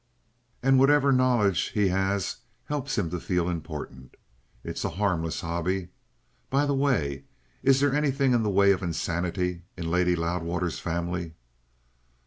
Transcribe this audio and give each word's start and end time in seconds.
And 0.63 0.79
whatever 0.79 1.11
knowledge 1.11 1.67
he 1.75 1.89
has 1.89 2.37
helps 2.65 2.97
him 2.97 3.11
to 3.11 3.19
feel 3.19 3.47
important. 3.47 4.17
It's 4.63 4.83
a 4.83 4.89
harmless 4.97 5.41
hobby. 5.41 5.89
By 6.49 6.65
the 6.65 6.73
way, 6.73 7.25
is 7.61 7.81
there 7.81 7.93
anything 7.93 8.33
in 8.33 8.41
the 8.41 8.49
way 8.49 8.71
of 8.71 8.81
insanity 8.81 9.61
in 9.77 9.91
Lady 9.91 10.15
Loudwater's 10.15 10.79
family?" 10.79 11.35